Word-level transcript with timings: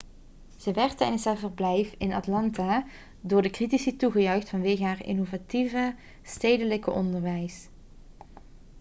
ze 0.57 0.71
werd 0.73 0.97
tijdens 0.97 1.25
haar 1.25 1.37
verblijf 1.37 1.93
in 1.97 2.13
atlanta 2.13 2.85
door 3.21 3.41
de 3.41 3.49
critici 3.49 3.95
toegejuicht 3.95 4.49
vanwege 4.49 4.83
haar 4.83 5.05
innovatieve 5.05 5.95
stedelijk 6.23 6.87
onderwijs 6.87 7.67